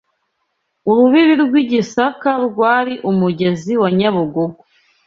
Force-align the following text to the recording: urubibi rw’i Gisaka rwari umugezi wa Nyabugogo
urubibi 0.89 1.33
rw’i 1.43 1.63
Gisaka 1.69 2.31
rwari 2.47 2.93
umugezi 3.09 3.73
wa 3.81 3.89
Nyabugogo 3.97 4.59